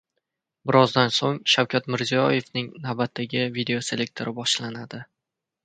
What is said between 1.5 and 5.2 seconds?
Shavkat Mirziyoyevning navbatdagi videoselektori boshlanadi